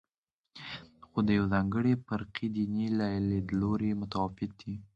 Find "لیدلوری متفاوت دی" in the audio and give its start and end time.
3.29-4.73